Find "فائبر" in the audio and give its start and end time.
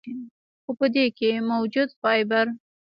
1.99-2.45